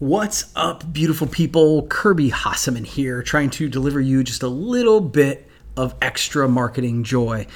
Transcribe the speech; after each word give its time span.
What's 0.00 0.50
up, 0.56 0.94
beautiful 0.94 1.26
people? 1.26 1.86
Kirby 1.88 2.30
Hasseman 2.30 2.86
here, 2.86 3.22
trying 3.22 3.50
to 3.50 3.68
deliver 3.68 4.00
you 4.00 4.24
just 4.24 4.42
a 4.42 4.48
little 4.48 4.98
bit 5.02 5.46
of 5.76 5.94
extra 6.00 6.48
marketing 6.48 7.04
joy. 7.04 7.46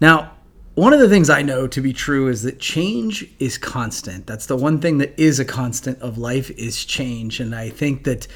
Now, 0.00 0.30
one 0.76 0.92
of 0.92 1.00
the 1.00 1.08
things 1.08 1.28
I 1.28 1.42
know 1.42 1.66
to 1.66 1.80
be 1.80 1.92
true 1.92 2.28
is 2.28 2.44
that 2.44 2.60
change 2.60 3.28
is 3.40 3.58
constant. 3.58 4.28
That's 4.28 4.46
the 4.46 4.56
one 4.56 4.80
thing 4.80 4.98
that 4.98 5.20
is 5.20 5.40
a 5.40 5.44
constant 5.44 6.00
of 6.00 6.18
life 6.18 6.52
is 6.52 6.84
change. 6.84 7.40
And 7.40 7.52
I 7.52 7.70
think 7.70 8.04
that, 8.04 8.28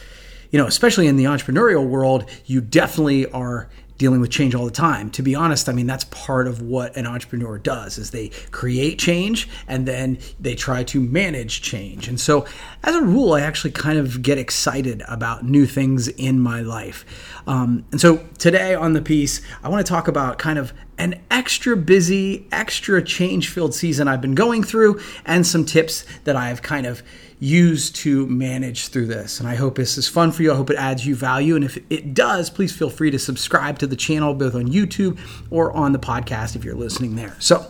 you 0.50 0.58
know, 0.58 0.66
especially 0.66 1.06
in 1.06 1.14
the 1.14 1.26
entrepreneurial 1.26 1.86
world, 1.86 2.28
you 2.46 2.60
definitely 2.60 3.30
are 3.30 3.70
dealing 3.98 4.20
with 4.20 4.30
change 4.30 4.54
all 4.54 4.64
the 4.64 4.70
time. 4.70 5.10
To 5.10 5.22
be 5.22 5.34
honest, 5.34 5.68
I 5.68 5.72
mean 5.72 5.86
that's 5.86 6.04
part 6.04 6.46
of 6.46 6.62
what 6.62 6.96
an 6.96 7.06
entrepreneur 7.06 7.58
does 7.58 7.98
is 7.98 8.10
they 8.10 8.28
create 8.50 8.98
change 8.98 9.48
and 9.66 9.86
then 9.86 10.18
they 10.38 10.54
try 10.54 10.84
to 10.84 11.00
manage 11.00 11.62
change. 11.62 12.08
And 12.08 12.20
so 12.20 12.46
as 12.82 12.94
a 12.94 13.02
rule, 13.02 13.32
I 13.32 13.40
actually 13.40 13.72
kind 13.72 13.98
of 13.98 14.22
get 14.22 14.38
excited 14.38 15.02
about 15.08 15.44
new 15.44 15.66
things 15.66 16.08
in 16.08 16.40
my 16.40 16.60
life. 16.60 17.04
Um, 17.46 17.84
and 17.92 18.00
so 18.00 18.18
today 18.38 18.74
on 18.74 18.92
the 18.92 19.02
piece, 19.02 19.40
I 19.62 19.68
want 19.68 19.84
to 19.86 19.90
talk 19.90 20.08
about 20.08 20.38
kind 20.38 20.58
of 20.58 20.72
an 20.98 21.20
extra 21.30 21.76
busy, 21.76 22.48
extra 22.52 23.02
change 23.02 23.48
filled 23.48 23.74
season 23.74 24.08
I've 24.08 24.20
been 24.20 24.34
going 24.34 24.62
through 24.62 25.00
and 25.24 25.46
some 25.46 25.64
tips 25.64 26.04
that 26.24 26.36
I've 26.36 26.62
kind 26.62 26.86
of 26.86 27.02
used 27.38 27.96
to 27.96 28.26
manage 28.26 28.88
through 28.88 29.06
this. 29.06 29.40
And 29.40 29.48
I 29.48 29.56
hope 29.56 29.76
this 29.76 29.98
is 29.98 30.08
fun 30.08 30.32
for 30.32 30.42
you. 30.42 30.52
I 30.52 30.56
hope 30.56 30.70
it 30.70 30.76
adds 30.76 31.06
you 31.06 31.14
value. 31.14 31.54
And 31.54 31.64
if 31.64 31.78
it 31.90 32.14
does, 32.14 32.48
please 32.48 32.74
feel 32.74 32.88
free 32.88 33.10
to 33.10 33.18
subscribe 33.18 33.78
to 33.80 33.86
the 33.86 33.96
channel, 33.96 34.32
both 34.34 34.54
on 34.54 34.68
YouTube 34.68 35.18
or 35.50 35.70
on 35.72 35.92
the 35.92 35.98
podcast 35.98 36.56
if 36.56 36.64
you're 36.64 36.74
listening 36.74 37.14
there. 37.14 37.36
So 37.38 37.66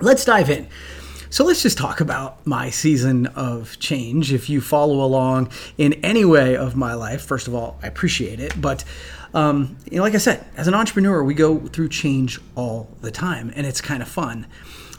let's 0.00 0.24
dive 0.24 0.50
in. 0.50 0.68
So 1.32 1.44
let's 1.44 1.62
just 1.62 1.78
talk 1.78 2.02
about 2.02 2.46
my 2.46 2.68
season 2.68 3.24
of 3.28 3.78
change. 3.78 4.34
If 4.34 4.50
you 4.50 4.60
follow 4.60 5.02
along 5.02 5.50
in 5.78 5.94
any 6.04 6.26
way 6.26 6.58
of 6.58 6.76
my 6.76 6.92
life, 6.92 7.24
first 7.24 7.48
of 7.48 7.54
all, 7.54 7.78
I 7.82 7.86
appreciate 7.86 8.38
it. 8.38 8.60
But 8.60 8.84
um, 9.32 9.78
you 9.90 9.96
know, 9.96 10.02
like 10.02 10.14
I 10.14 10.18
said, 10.18 10.44
as 10.58 10.68
an 10.68 10.74
entrepreneur, 10.74 11.24
we 11.24 11.32
go 11.32 11.58
through 11.58 11.88
change 11.88 12.38
all 12.54 12.86
the 13.00 13.10
time, 13.10 13.50
and 13.56 13.66
it's 13.66 13.80
kind 13.80 14.02
of 14.02 14.08
fun. 14.08 14.46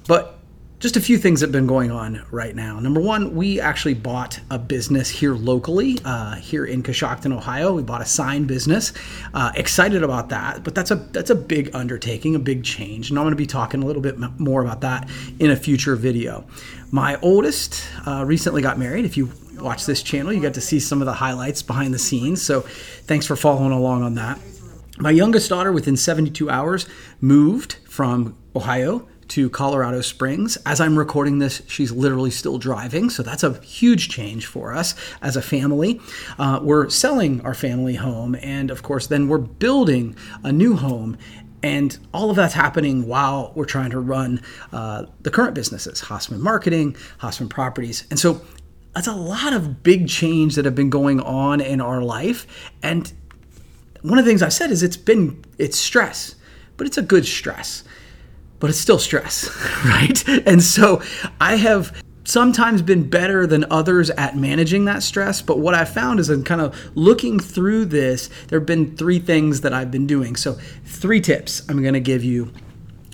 But 0.07 0.39
just 0.83 0.97
a 0.97 1.01
few 1.01 1.17
things 1.17 1.39
that 1.39 1.47
have 1.47 1.53
been 1.53 1.65
going 1.65 1.91
on 1.91 2.25
right 2.29 2.57
now. 2.57 2.77
Number 2.77 2.99
one, 2.99 3.33
we 3.33 3.61
actually 3.61 3.93
bought 3.93 4.41
a 4.49 4.59
business 4.59 5.07
here 5.07 5.33
locally, 5.33 5.97
uh, 6.03 6.35
here 6.35 6.65
in 6.65 6.83
Coshocton, 6.83 7.33
Ohio. 7.33 7.73
We 7.73 7.83
bought 7.83 8.01
a 8.01 8.05
sign 8.05 8.43
business. 8.43 8.91
Uh, 9.33 9.53
excited 9.55 10.03
about 10.03 10.27
that, 10.27 10.65
but 10.65 10.75
that's 10.75 10.91
a 10.91 10.95
that's 10.95 11.29
a 11.29 11.35
big 11.35 11.73
undertaking, 11.73 12.35
a 12.35 12.39
big 12.39 12.65
change, 12.65 13.09
and 13.09 13.17
I'm 13.17 13.23
going 13.23 13.31
to 13.31 13.37
be 13.37 13.45
talking 13.45 13.81
a 13.81 13.85
little 13.85 14.01
bit 14.01 14.17
more 14.37 14.61
about 14.61 14.81
that 14.81 15.09
in 15.39 15.51
a 15.51 15.55
future 15.55 15.95
video. 15.95 16.43
My 16.91 17.17
oldest 17.21 17.81
uh, 18.05 18.25
recently 18.27 18.61
got 18.61 18.77
married. 18.77 19.05
If 19.05 19.15
you 19.15 19.31
watch 19.59 19.85
this 19.85 20.03
channel, 20.03 20.33
you 20.33 20.41
got 20.41 20.55
to 20.55 20.61
see 20.61 20.81
some 20.81 21.01
of 21.01 21.05
the 21.05 21.13
highlights 21.13 21.61
behind 21.61 21.93
the 21.93 21.99
scenes. 21.99 22.41
So, 22.41 22.59
thanks 22.59 23.25
for 23.25 23.37
following 23.37 23.71
along 23.71 24.03
on 24.03 24.15
that. 24.15 24.37
My 24.97 25.11
youngest 25.11 25.47
daughter, 25.47 25.71
within 25.71 25.95
72 25.95 26.49
hours, 26.49 26.89
moved 27.21 27.77
from 27.87 28.35
Ohio 28.53 29.07
to 29.33 29.49
Colorado 29.49 29.99
Springs. 30.01 30.59
As 30.63 30.79
I'm 30.79 30.95
recording 30.95 31.39
this, 31.39 31.63
she's 31.67 31.91
literally 31.91 32.29
still 32.29 32.59
driving, 32.59 33.09
so 33.09 33.23
that's 33.23 33.41
a 33.41 33.59
huge 33.61 34.07
change 34.09 34.45
for 34.45 34.75
us 34.75 34.93
as 35.23 35.35
a 35.35 35.41
family. 35.41 35.99
Uh, 36.37 36.59
we're 36.61 36.87
selling 36.91 37.41
our 37.41 37.55
family 37.55 37.95
home, 37.95 38.35
and 38.35 38.69
of 38.69 38.83
course, 38.83 39.07
then 39.07 39.27
we're 39.27 39.39
building 39.39 40.15
a 40.43 40.51
new 40.51 40.75
home. 40.75 41.17
And 41.63 41.97
all 42.13 42.29
of 42.29 42.35
that's 42.35 42.53
happening 42.53 43.07
while 43.07 43.53
we're 43.55 43.65
trying 43.65 43.89
to 43.89 43.99
run 43.99 44.39
uh, 44.71 45.07
the 45.21 45.31
current 45.31 45.55
businesses, 45.55 45.99
Hasseman 45.99 46.37
Marketing, 46.37 46.95
Hasseman 47.19 47.49
Properties. 47.49 48.05
And 48.11 48.19
so 48.19 48.39
that's 48.93 49.07
a 49.07 49.15
lot 49.15 49.51
of 49.51 49.81
big 49.81 50.07
change 50.07 50.53
that 50.57 50.65
have 50.65 50.75
been 50.75 50.91
going 50.91 51.19
on 51.19 51.59
in 51.59 51.81
our 51.81 52.03
life. 52.03 52.45
And 52.83 53.11
one 54.03 54.19
of 54.19 54.25
the 54.25 54.29
things 54.29 54.43
I've 54.43 54.53
said 54.53 54.69
is 54.69 54.83
it's 54.83 54.97
been, 54.97 55.43
it's 55.57 55.79
stress, 55.79 56.35
but 56.77 56.85
it's 56.85 56.99
a 56.99 57.01
good 57.01 57.25
stress 57.25 57.83
but 58.63 58.69
it's 58.69 58.79
still 58.79 58.97
stress, 58.97 59.49
right? 59.85 60.25
And 60.47 60.63
so 60.63 61.01
I 61.41 61.57
have 61.57 62.01
sometimes 62.23 62.81
been 62.81 63.09
better 63.09 63.45
than 63.45 63.65
others 63.69 64.09
at 64.11 64.37
managing 64.37 64.85
that 64.85 65.03
stress. 65.03 65.41
But 65.41 65.59
what 65.59 65.73
I 65.73 65.83
found 65.83 66.21
is 66.21 66.29
in 66.29 66.45
kind 66.45 66.61
of 66.61 66.73
looking 66.95 67.41
through 67.41 67.87
this, 67.87 68.29
there 68.47 68.57
have 68.57 68.65
been 68.65 68.95
three 68.95 69.19
things 69.19 69.59
that 69.59 69.73
I've 69.73 69.91
been 69.91 70.07
doing. 70.07 70.37
So, 70.37 70.53
three 70.85 71.19
tips 71.19 71.67
I'm 71.67 71.81
going 71.81 71.93
to 71.93 71.99
give 71.99 72.23
you 72.23 72.53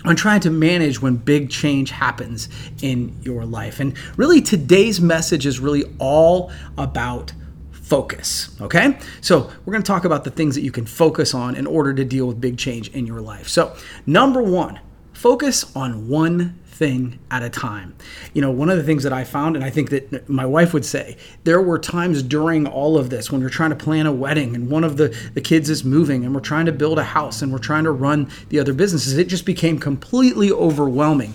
on 0.04 0.14
trying 0.14 0.38
to 0.42 0.50
manage 0.50 1.02
when 1.02 1.16
big 1.16 1.50
change 1.50 1.90
happens 1.90 2.48
in 2.80 3.18
your 3.22 3.44
life. 3.44 3.80
And 3.80 3.98
really, 4.16 4.40
today's 4.40 5.00
message 5.00 5.46
is 5.46 5.58
really 5.58 5.82
all 5.98 6.52
about 6.78 7.32
focus. 7.72 8.56
Okay? 8.60 8.96
So, 9.20 9.50
we're 9.64 9.72
going 9.72 9.82
to 9.82 9.92
talk 9.92 10.04
about 10.04 10.22
the 10.22 10.30
things 10.30 10.54
that 10.54 10.62
you 10.62 10.70
can 10.70 10.86
focus 10.86 11.34
on 11.34 11.56
in 11.56 11.66
order 11.66 11.92
to 11.92 12.04
deal 12.04 12.26
with 12.26 12.40
big 12.40 12.56
change 12.56 12.90
in 12.90 13.04
your 13.04 13.20
life. 13.20 13.48
So, 13.48 13.74
number 14.06 14.40
one, 14.40 14.78
focus 15.20 15.70
on 15.76 16.08
one 16.08 16.58
thing 16.64 17.18
at 17.30 17.42
a 17.42 17.50
time. 17.50 17.94
You 18.32 18.40
know, 18.40 18.50
one 18.50 18.70
of 18.70 18.78
the 18.78 18.82
things 18.82 19.02
that 19.02 19.12
I 19.12 19.22
found, 19.22 19.54
and 19.54 19.62
I 19.62 19.68
think 19.68 19.90
that 19.90 20.30
my 20.30 20.46
wife 20.46 20.72
would 20.72 20.86
say, 20.86 21.18
there 21.44 21.60
were 21.60 21.78
times 21.78 22.22
during 22.22 22.66
all 22.66 22.96
of 22.96 23.10
this 23.10 23.30
when 23.30 23.42
we're 23.42 23.50
trying 23.50 23.68
to 23.68 23.76
plan 23.76 24.06
a 24.06 24.12
wedding 24.12 24.54
and 24.54 24.70
one 24.70 24.82
of 24.82 24.96
the, 24.96 25.14
the 25.34 25.42
kids 25.42 25.68
is 25.68 25.84
moving 25.84 26.24
and 26.24 26.34
we're 26.34 26.40
trying 26.40 26.64
to 26.64 26.72
build 26.72 26.98
a 26.98 27.04
house 27.04 27.42
and 27.42 27.52
we're 27.52 27.58
trying 27.58 27.84
to 27.84 27.92
run 27.92 28.30
the 28.48 28.58
other 28.58 28.72
businesses. 28.72 29.18
It 29.18 29.28
just 29.28 29.44
became 29.44 29.78
completely 29.78 30.50
overwhelming. 30.50 31.34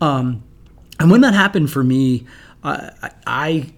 Um, 0.00 0.42
and 0.98 1.12
when 1.12 1.20
that 1.20 1.32
happened 1.32 1.70
for 1.70 1.84
me, 1.84 2.26
uh, 2.64 2.90
I 3.24 3.72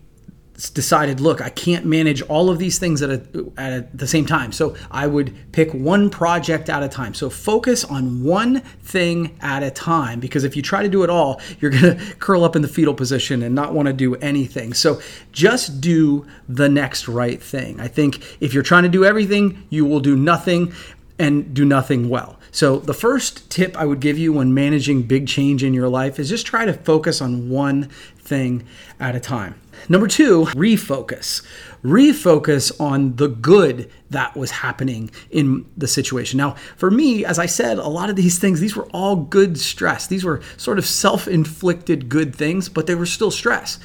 decided, 0.55 1.21
look, 1.21 1.41
I 1.41 1.51
can't 1.51 1.85
manage 1.85 2.23
all 2.23 2.49
of 2.49 2.59
these 2.59 2.79
things 2.79 3.03
at, 3.03 3.11
a, 3.11 3.53
at 3.57 3.97
the 3.97 4.07
same 4.07 4.25
time. 4.25 4.53
So 4.53 4.77
I 4.91 5.07
would 5.07 5.35
pick 5.53 5.73
one 5.73 6.11
project 6.11 6.69
at 6.69 6.83
a 6.83 6.89
time. 6.89 7.15
So 7.15 7.29
focus 7.29 7.85
on 7.85 8.23
one 8.23 8.61
thing 8.61 9.37
at 9.41 9.63
a 9.63 9.71
time 9.71 10.21
because 10.21 10.45
if 10.45 10.55
you 10.55 10.63
try 10.63 10.83
to 10.83 10.89
do 10.89 11.03
it 11.03 11.11
all, 11.11 11.41
you're 11.61 11.71
going 11.71 11.99
to 11.99 12.15
curl 12.17 12.45
up 12.45 12.55
in 12.55 12.63
the 12.63 12.69
fetal 12.69 12.95
position 12.95 13.43
and 13.43 13.55
not 13.55 13.75
want 13.75 13.87
to 13.87 13.93
do 13.93 14.15
anything. 14.17 14.75
So 14.75 15.01
just 15.33 15.81
do 15.81 16.27
the 16.49 16.69
next 16.69 17.09
right 17.09 17.43
thing. 17.43 17.81
I 17.81 17.89
think 17.89 18.37
if 18.41 18.55
you're 18.55 18.63
trying 18.63 18.85
to 18.85 18.89
do 18.89 19.05
everything, 19.05 19.67
you 19.71 19.85
will 19.85 20.01
do 20.01 20.17
nothing 20.17 20.73
and 21.19 21.55
do 21.55 21.65
nothing 21.65 22.09
well. 22.09 22.39
So, 22.51 22.79
the 22.79 22.95
first 22.95 23.51
tip 23.51 23.77
I 23.77 23.85
would 23.85 24.01
give 24.01 24.17
you 24.17 24.33
when 24.33 24.55
managing 24.55 25.03
big 25.03 25.27
change 25.27 25.65
in 25.65 25.75
your 25.75 25.89
life 25.89 26.19
is 26.19 26.29
just 26.29 26.47
try 26.47 26.65
to 26.65 26.73
focus 26.73 27.21
on 27.21 27.51
one 27.51 27.89
thing 28.25 28.65
at 28.99 29.15
a 29.15 29.21
time. 29.21 29.61
Number 29.89 30.07
two, 30.07 30.47
refocus. 30.47 31.43
Refocus 31.83 32.73
on 32.81 33.17
the 33.17 33.29
good 33.29 33.91
that 34.11 34.37
was 34.37 34.51
happening 34.51 35.11
in 35.31 35.67
the 35.77 35.89
situation. 35.89 36.39
Now, 36.39 36.53
for 36.77 36.91
me, 36.91 37.25
as 37.25 37.39
I 37.39 37.47
said, 37.47 37.79
a 37.79 37.89
lot 37.89 38.11
of 38.11 38.17
these 38.17 38.39
things, 38.39 38.61
these 38.61 38.77
were 38.77 38.89
all 38.93 39.17
good 39.17 39.59
stress. 39.59 40.07
These 40.07 40.25
were 40.25 40.41
sort 40.57 40.79
of 40.79 40.87
self 40.87 41.29
inflicted 41.29 42.09
good 42.09 42.35
things, 42.35 42.69
but 42.69 42.87
they 42.87 42.95
were 42.95 43.07
still 43.07 43.31
stress. 43.31 43.79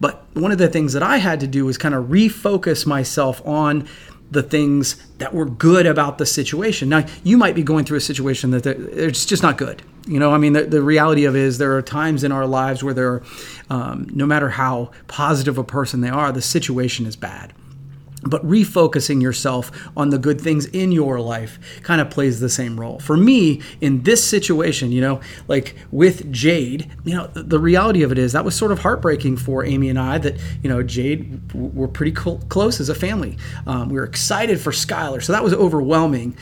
But 0.00 0.26
one 0.34 0.50
of 0.50 0.58
the 0.58 0.68
things 0.68 0.92
that 0.94 1.02
I 1.02 1.18
had 1.18 1.40
to 1.40 1.46
do 1.46 1.64
was 1.64 1.78
kind 1.78 1.94
of 1.94 2.06
refocus 2.06 2.86
myself 2.86 3.40
on 3.46 3.88
the 4.30 4.42
things 4.42 4.96
that 5.18 5.32
were 5.34 5.46
good 5.46 5.86
about 5.86 6.18
the 6.18 6.26
situation. 6.26 6.88
Now, 6.88 7.06
you 7.22 7.36
might 7.36 7.54
be 7.54 7.62
going 7.62 7.84
through 7.84 7.98
a 7.98 8.02
situation 8.02 8.50
that 8.50 8.66
it's 8.66 9.24
just 9.24 9.42
not 9.42 9.58
good. 9.58 9.82
You 10.06 10.18
know, 10.18 10.32
I 10.32 10.38
mean, 10.38 10.52
the, 10.52 10.64
the 10.64 10.82
reality 10.82 11.24
of 11.24 11.36
it 11.36 11.42
is 11.42 11.58
there 11.58 11.76
are 11.76 11.82
times 11.82 12.24
in 12.24 12.32
our 12.32 12.46
lives 12.46 12.82
where 12.82 12.94
there 12.94 13.08
are, 13.12 13.22
um, 13.70 14.08
no 14.12 14.26
matter 14.26 14.50
how 14.50 14.90
positive 15.06 15.56
a 15.56 15.64
person 15.64 16.00
they 16.00 16.08
are, 16.08 16.32
the 16.32 16.42
situation 16.42 17.06
is 17.06 17.16
bad 17.16 17.54
but 18.28 18.46
refocusing 18.46 19.22
yourself 19.22 19.70
on 19.96 20.10
the 20.10 20.18
good 20.18 20.40
things 20.40 20.66
in 20.66 20.92
your 20.92 21.20
life 21.20 21.58
kind 21.82 22.00
of 22.00 22.10
plays 22.10 22.40
the 22.40 22.48
same 22.48 22.78
role. 22.78 22.98
For 22.98 23.16
me, 23.16 23.62
in 23.80 24.02
this 24.02 24.22
situation, 24.22 24.92
you 24.92 25.00
know, 25.00 25.20
like 25.48 25.76
with 25.90 26.30
Jade, 26.32 26.90
you 27.04 27.14
know, 27.14 27.26
the 27.28 27.58
reality 27.58 28.02
of 28.02 28.12
it 28.12 28.18
is 28.18 28.32
that 28.32 28.44
was 28.44 28.54
sort 28.54 28.72
of 28.72 28.80
heartbreaking 28.80 29.36
for 29.36 29.64
Amy 29.64 29.88
and 29.88 29.98
I 29.98 30.18
that, 30.18 30.36
you 30.62 30.68
know, 30.68 30.82
Jade, 30.82 31.52
we're 31.54 31.88
pretty 31.88 32.14
cl- 32.14 32.40
close 32.48 32.80
as 32.80 32.88
a 32.88 32.94
family. 32.94 33.36
Um, 33.66 33.88
we 33.88 33.96
were 33.96 34.04
excited 34.04 34.60
for 34.60 34.70
Skylar. 34.70 35.22
So 35.22 35.32
that 35.32 35.44
was 35.44 35.54
overwhelming, 35.54 36.36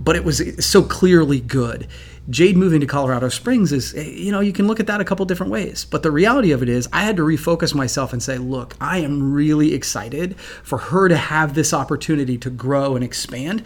but 0.00 0.16
it 0.16 0.24
was 0.24 0.42
so 0.64 0.82
clearly 0.82 1.40
good. 1.40 1.88
Jade 2.30 2.58
moving 2.58 2.80
to 2.80 2.86
Colorado 2.86 3.30
Springs 3.30 3.72
is, 3.72 3.94
eh, 3.94 4.02
you 4.02 4.30
know, 4.30 4.40
you 4.40 4.52
can 4.52 4.66
look 4.66 4.80
at 4.80 4.86
that 4.86 5.00
a 5.00 5.04
couple 5.04 5.24
different 5.24 5.50
ways. 5.50 5.86
But 5.86 6.02
the 6.02 6.10
reality 6.10 6.52
of 6.52 6.62
it 6.62 6.68
is, 6.68 6.86
I 6.92 7.02
had 7.02 7.16
to 7.16 7.22
refocus 7.22 7.74
myself 7.74 8.12
and 8.12 8.22
say, 8.22 8.36
look, 8.36 8.76
I 8.80 8.98
am 8.98 9.32
really 9.32 9.72
excited 9.72 10.38
for 10.38 10.76
her 10.76 11.08
to 11.08 11.16
have 11.16 11.54
this 11.54 11.72
opportunity 11.72 12.36
to 12.38 12.50
grow 12.50 12.96
and 12.96 13.04
expand. 13.04 13.64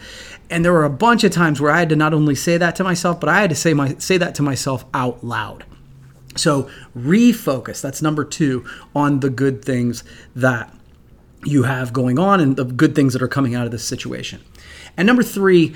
And 0.49 0.63
there 0.63 0.71
were 0.71 0.85
a 0.85 0.89
bunch 0.89 1.25
of 1.25 1.31
times 1.31 1.59
where 1.59 1.71
I 1.71 1.79
had 1.79 1.89
to 1.89 1.97
not 1.97 2.13
only 2.13 2.35
say 2.35 2.57
that 2.57 2.75
to 2.77 2.83
myself, 2.85 3.19
but 3.19 3.27
I 3.27 3.41
had 3.41 3.49
to 3.49 3.55
say 3.55 3.73
my 3.73 3.95
say 3.97 4.17
that 4.17 4.35
to 4.35 4.41
myself 4.41 4.85
out 4.93 5.23
loud. 5.23 5.65
So 6.37 6.69
refocus. 6.97 7.81
That's 7.81 8.01
number 8.01 8.23
two 8.23 8.65
on 8.95 9.19
the 9.19 9.29
good 9.29 9.63
things 9.63 10.03
that 10.35 10.73
you 11.43 11.63
have 11.63 11.91
going 11.91 12.17
on 12.17 12.39
and 12.39 12.55
the 12.55 12.63
good 12.63 12.95
things 12.95 13.11
that 13.11 13.21
are 13.21 13.27
coming 13.27 13.55
out 13.55 13.65
of 13.65 13.71
this 13.71 13.83
situation. 13.83 14.41
And 14.95 15.05
number 15.05 15.23
three 15.23 15.75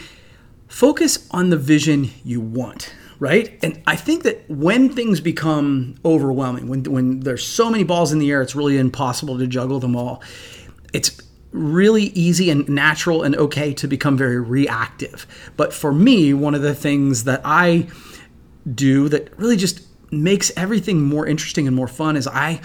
Focus 0.67 1.27
on 1.31 1.49
the 1.49 1.57
vision 1.57 2.11
you 2.23 2.41
want. 2.41 2.93
right? 3.19 3.57
And 3.63 3.81
I 3.87 3.95
think 3.95 4.23
that 4.23 4.49
when 4.49 4.89
things 4.89 5.19
become 5.21 5.95
overwhelming, 6.05 6.67
when 6.67 6.83
when 6.83 7.21
there's 7.21 7.45
so 7.45 7.69
many 7.69 7.83
balls 7.83 8.11
in 8.11 8.19
the 8.19 8.29
air, 8.31 8.41
it's 8.41 8.55
really 8.55 8.77
impossible 8.77 9.37
to 9.39 9.47
juggle 9.47 9.79
them 9.79 9.95
all. 9.95 10.21
It's 10.93 11.19
really 11.51 12.03
easy 12.07 12.49
and 12.49 12.67
natural 12.69 13.23
and 13.23 13.35
okay 13.35 13.73
to 13.73 13.87
become 13.87 14.17
very 14.17 14.39
reactive. 14.39 15.25
But 15.55 15.73
for 15.73 15.91
me, 15.91 16.33
one 16.33 16.53
of 16.53 16.61
the 16.61 16.75
things 16.75 17.23
that 17.23 17.41
I 17.43 17.87
do 18.73 19.09
that 19.09 19.37
really 19.39 19.55
just 19.57 19.81
makes 20.11 20.51
everything 20.55 21.01
more 21.01 21.25
interesting 21.25 21.67
and 21.67 21.75
more 21.75 21.87
fun 21.87 22.15
is 22.15 22.27
I 22.27 22.61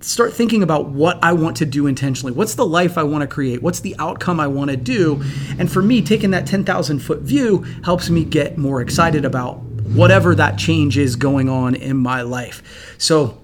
start 0.00 0.32
thinking 0.32 0.62
about 0.62 0.88
what 0.88 1.18
I 1.22 1.32
want 1.32 1.56
to 1.58 1.66
do 1.66 1.86
intentionally. 1.86 2.32
What's 2.32 2.54
the 2.54 2.66
life 2.66 2.96
I 2.96 3.02
want 3.02 3.22
to 3.22 3.26
create? 3.26 3.62
What's 3.62 3.80
the 3.80 3.96
outcome 3.98 4.38
I 4.38 4.46
want 4.46 4.70
to 4.70 4.76
do? 4.76 5.22
And 5.58 5.70
for 5.70 5.82
me, 5.82 6.02
taking 6.02 6.30
that 6.30 6.46
10,000 6.46 6.98
foot 7.00 7.20
view 7.20 7.62
helps 7.84 8.08
me 8.08 8.24
get 8.24 8.58
more 8.58 8.80
excited 8.80 9.24
about 9.24 9.58
whatever 9.94 10.34
that 10.34 10.58
change 10.58 10.98
is 10.98 11.16
going 11.16 11.48
on 11.48 11.74
in 11.74 11.96
my 11.96 12.22
life. 12.22 12.94
So 12.98 13.38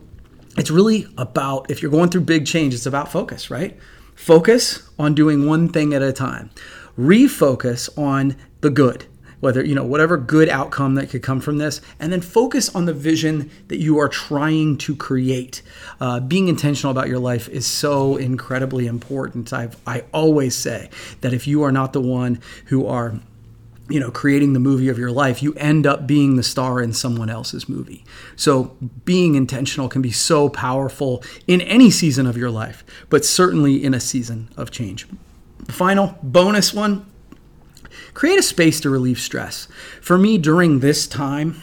it's 0.56 0.70
really 0.70 1.06
about, 1.18 1.70
if 1.70 1.82
you're 1.82 1.90
going 1.90 2.10
through 2.10 2.22
big 2.22 2.46
change, 2.46 2.74
it's 2.74 2.86
about 2.86 3.10
focus, 3.10 3.50
right? 3.50 3.76
Focus 4.14 4.88
on 4.98 5.14
doing 5.14 5.46
one 5.46 5.68
thing 5.68 5.92
at 5.92 6.02
a 6.02 6.12
time. 6.12 6.50
Refocus 6.96 7.88
on 7.98 8.36
the 8.60 8.70
good 8.70 9.06
whether 9.44 9.62
you 9.62 9.74
know 9.74 9.84
whatever 9.84 10.16
good 10.16 10.48
outcome 10.48 10.94
that 10.94 11.10
could 11.10 11.22
come 11.22 11.38
from 11.38 11.58
this 11.58 11.82
and 12.00 12.10
then 12.10 12.22
focus 12.22 12.74
on 12.74 12.86
the 12.86 12.94
vision 12.94 13.50
that 13.68 13.76
you 13.76 13.98
are 13.98 14.08
trying 14.08 14.78
to 14.78 14.96
create. 14.96 15.60
Uh, 16.00 16.18
being 16.18 16.48
intentional 16.48 16.90
about 16.90 17.08
your 17.08 17.18
life 17.18 17.46
is 17.50 17.66
so 17.66 18.16
incredibly 18.16 18.86
important. 18.86 19.52
I've, 19.52 19.76
i 19.86 20.02
always 20.12 20.56
say 20.56 20.88
that 21.20 21.34
if 21.34 21.46
you 21.46 21.62
are 21.62 21.70
not 21.70 21.92
the 21.92 22.00
one 22.00 22.40
who 22.66 22.86
are 22.86 23.20
you 23.90 24.00
know 24.00 24.10
creating 24.10 24.54
the 24.54 24.60
movie 24.60 24.88
of 24.88 24.98
your 24.98 25.10
life 25.10 25.42
you 25.42 25.52
end 25.54 25.86
up 25.86 26.06
being 26.06 26.36
the 26.36 26.42
star 26.42 26.80
in 26.80 26.94
someone 26.94 27.28
else's 27.28 27.68
movie. 27.68 28.02
So 28.36 28.74
being 29.04 29.34
intentional 29.34 29.90
can 29.90 30.00
be 30.00 30.10
so 30.10 30.48
powerful 30.48 31.22
in 31.46 31.60
any 31.60 31.90
season 31.90 32.26
of 32.26 32.38
your 32.38 32.50
life 32.50 32.82
but 33.10 33.26
certainly 33.26 33.84
in 33.84 33.92
a 33.92 34.00
season 34.00 34.48
of 34.56 34.70
change. 34.70 35.06
The 35.66 35.72
final 35.72 36.18
bonus 36.22 36.72
one 36.72 37.04
create 38.14 38.38
a 38.38 38.42
space 38.42 38.80
to 38.80 38.90
relieve 38.90 39.18
stress. 39.18 39.68
For 40.00 40.18
me, 40.18 40.38
during 40.38 40.80
this 40.80 41.06
time, 41.06 41.62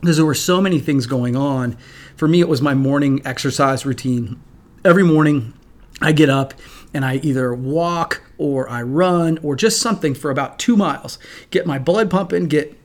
because 0.00 0.16
there 0.16 0.26
were 0.26 0.34
so 0.34 0.60
many 0.60 0.78
things 0.78 1.06
going 1.06 1.36
on, 1.36 1.76
for 2.16 2.28
me, 2.28 2.40
it 2.40 2.48
was 2.48 2.62
my 2.62 2.74
morning 2.74 3.20
exercise 3.24 3.84
routine. 3.84 4.40
Every 4.84 5.02
morning, 5.02 5.52
I 6.00 6.12
get 6.12 6.30
up 6.30 6.54
and 6.94 7.04
I 7.04 7.16
either 7.16 7.54
walk 7.54 8.22
or 8.38 8.68
I 8.68 8.82
run 8.82 9.38
or 9.42 9.56
just 9.56 9.80
something 9.80 10.14
for 10.14 10.30
about 10.30 10.58
two 10.58 10.76
miles, 10.76 11.18
get 11.50 11.66
my 11.66 11.78
blood 11.78 12.10
pumping, 12.10 12.46
get 12.46 12.78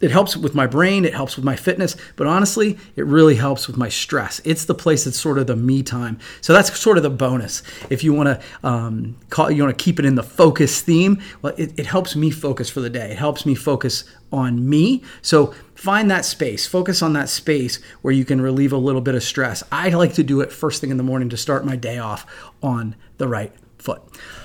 it 0.00 0.10
helps 0.10 0.36
with 0.36 0.54
my 0.54 0.66
brain, 0.66 1.04
it 1.04 1.14
helps 1.14 1.36
with 1.36 1.44
my 1.44 1.56
fitness, 1.56 1.96
but 2.16 2.26
honestly, 2.26 2.78
it 2.96 3.04
really 3.06 3.34
helps 3.34 3.66
with 3.66 3.76
my 3.76 3.88
stress. 3.88 4.40
It's 4.44 4.64
the 4.64 4.74
place 4.74 5.04
that's 5.04 5.18
sort 5.18 5.38
of 5.38 5.46
the 5.46 5.56
me 5.56 5.82
time. 5.82 6.18
So 6.40 6.52
that's 6.52 6.76
sort 6.78 6.96
of 6.96 7.02
the 7.02 7.10
bonus. 7.10 7.62
If 7.90 8.04
you 8.04 8.12
want 8.12 8.28
to 8.28 8.68
um, 8.68 9.16
call, 9.30 9.50
you 9.50 9.62
want 9.62 9.76
to 9.76 9.82
keep 9.82 9.98
it 9.98 10.04
in 10.04 10.14
the 10.14 10.22
focus 10.22 10.80
theme. 10.80 11.20
Well, 11.42 11.54
it, 11.56 11.78
it 11.78 11.86
helps 11.86 12.14
me 12.14 12.30
focus 12.30 12.70
for 12.70 12.80
the 12.80 12.90
day. 12.90 13.10
It 13.10 13.18
helps 13.18 13.44
me 13.44 13.54
focus 13.54 14.04
on 14.32 14.68
me. 14.68 15.02
So 15.22 15.54
find 15.74 16.10
that 16.10 16.24
space, 16.24 16.66
focus 16.66 17.02
on 17.02 17.12
that 17.14 17.28
space 17.28 17.82
where 18.02 18.12
you 18.12 18.24
can 18.24 18.40
relieve 18.40 18.72
a 18.72 18.76
little 18.76 19.00
bit 19.00 19.14
of 19.14 19.22
stress. 19.22 19.62
I 19.72 19.88
like 19.90 20.14
to 20.14 20.22
do 20.22 20.40
it 20.40 20.52
first 20.52 20.80
thing 20.80 20.90
in 20.90 20.96
the 20.96 21.02
morning 21.02 21.28
to 21.30 21.36
start 21.36 21.64
my 21.64 21.76
day 21.76 21.98
off 21.98 22.26
on 22.62 22.94
the 23.16 23.28
right 23.28 23.52
foot. 23.78 24.02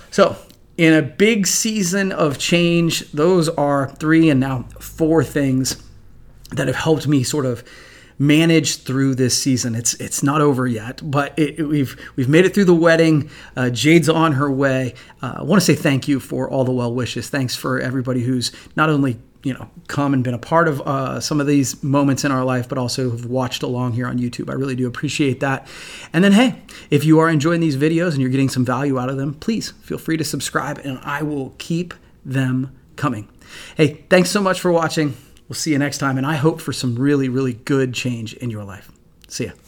So 0.10 0.38
in 0.78 0.94
a 0.94 1.02
big 1.02 1.46
season 1.48 2.12
of 2.12 2.38
change, 2.38 3.12
those 3.12 3.50
are 3.50 3.90
three 3.90 4.30
and 4.30 4.40
now 4.40 4.64
four 4.80 5.24
things 5.24 5.82
that 6.52 6.68
have 6.68 6.76
helped 6.76 7.08
me 7.08 7.24
sort 7.24 7.46
of 7.46 7.64
manage 8.20 8.78
through 8.78 9.16
this 9.16 9.40
season. 9.40 9.76
It's 9.76 9.94
it's 9.96 10.24
not 10.24 10.42
over 10.42 10.68
yet, 10.68 11.02
but 11.04 11.38
it, 11.38 11.60
it, 11.60 11.64
we've 11.64 12.00
we've 12.16 12.30
made 12.30 12.46
it 12.46 12.54
through 12.54 12.66
the 12.66 12.74
wedding. 12.74 13.30
Uh, 13.56 13.70
Jade's 13.70 14.10
on 14.10 14.34
her 14.34 14.52
way. 14.52 14.94
Uh, 15.22 15.36
I 15.38 15.44
want 15.44 15.62
to 15.62 15.66
say 15.66 15.76
thank 15.76 16.08
you 16.08 16.20
for 16.20 16.50
all 16.50 16.64
the 16.64 16.72
well 16.72 16.94
wishes. 16.94 17.30
Thanks 17.30 17.56
for 17.56 17.80
everybody 17.80 18.22
who's 18.22 18.52
not 18.76 18.90
only 18.90 19.20
you 19.44 19.54
know 19.54 19.70
come 19.88 20.14
and 20.14 20.24
been 20.24 20.34
a 20.34 20.40
part 20.40 20.68
of 20.68 20.82
uh, 20.82 21.20
some 21.20 21.40
of 21.40 21.48
these 21.48 21.84
moments 21.84 22.24
in 22.24 22.32
our 22.32 22.44
life 22.44 22.68
but 22.68 22.78
also 22.78 23.12
have 23.12 23.26
watched 23.26 23.62
along 23.62 23.94
here 23.94 24.08
on 24.08 24.18
youtube. 24.18 24.50
I 24.50 24.54
really 24.54 24.76
do 24.76 24.88
appreciate 24.88 25.40
that. 25.42 25.68
And 26.12 26.24
then 26.24 26.32
hey 26.32 26.62
if 26.90 27.04
you 27.04 27.20
are 27.20 27.30
enjoying 27.30 27.62
these 27.62 27.78
videos 27.78 28.12
and 28.12 28.22
you're 28.22 28.30
getting 28.30 28.50
some 28.50 28.66
value 28.66 28.98
out 28.98 29.10
of 29.10 29.18
them 29.18 29.36
please 29.36 29.72
feel 29.82 29.98
free 29.98 30.18
to 30.18 30.24
subscribe 30.24 30.80
and 30.80 31.00
i 31.04 31.22
will 31.22 31.54
keep 31.58 31.94
them 32.26 32.76
coming. 32.96 33.28
Hey 33.76 34.06
thanks 34.10 34.32
so 34.32 34.42
much 34.42 34.60
for 34.60 34.72
watching. 34.72 35.16
We'll 35.50 35.56
see 35.56 35.72
you 35.72 35.78
next 35.78 35.98
time 35.98 36.18
and 36.18 36.26
i 36.26 36.36
hope 36.36 36.62
for 36.62 36.74
some 36.74 36.96
really 36.96 37.30
really 37.30 37.54
good 37.54 37.94
change 37.94 38.34
in 38.36 38.50
your 38.50 38.64
life. 38.64 38.92
See 39.28 39.46
ya 39.46 39.63